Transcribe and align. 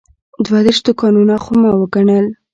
دوه 0.45 0.59
دېرش 0.65 0.79
دوکانونه 0.87 1.35
خو 1.43 1.51
ما 1.61 1.71
وګڼل. 1.79 2.25